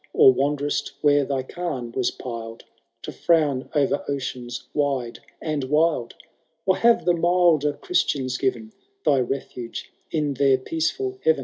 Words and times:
Or 0.13 0.33
wanderVt 0.33 0.93
where 1.01 1.23
thy 1.25 1.43
cairn 1.43 1.91
was 1.91 2.09
piled 2.09 2.63
To 3.03 3.11
frown 3.11 3.69
o*er 3.75 4.03
oceans 4.07 4.67
wide 4.73 5.19
and 5.39 5.65
wild? 5.65 6.15
Or 6.65 6.77
have 6.77 7.05
the 7.05 7.13
milder 7.13 7.73
Christians 7.73 8.39
given 8.39 8.73
Thy 9.05 9.19
refuge 9.19 9.91
in 10.09 10.33
their 10.33 10.57
peacefiil 10.57 11.19
heaven 11.23 11.39